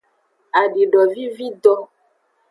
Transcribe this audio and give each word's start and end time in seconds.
Adidovivido. 0.61 1.73